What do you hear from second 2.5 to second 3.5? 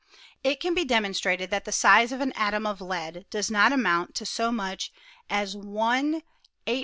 of lead